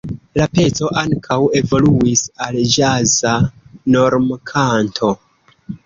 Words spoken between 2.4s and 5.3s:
al ĵaza normkanto.